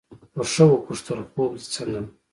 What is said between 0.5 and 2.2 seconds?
وپوښتل خوب دې څنګه دی.